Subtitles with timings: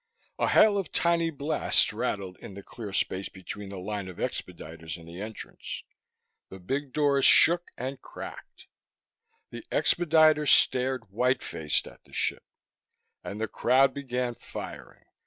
[0.39, 4.97] A hail of tiny blasts rattled in the clear space between the line of expediters
[4.97, 5.83] and the entrance.
[6.49, 8.65] The big doors shook and cracked.
[9.51, 12.41] The expediters stared white faced at the ship.
[13.23, 15.05] And the crowd began firing.